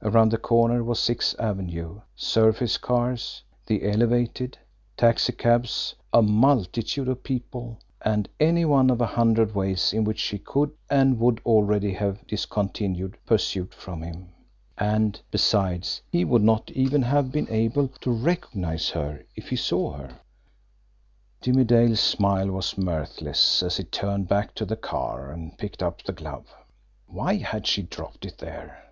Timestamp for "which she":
10.04-10.38